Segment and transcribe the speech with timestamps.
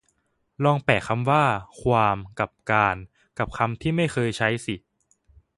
[0.65, 1.43] ลองแปะคำว่า
[1.81, 2.95] ความ กับ การ
[3.37, 4.75] กับคำที่ไม่เคยใช้สิ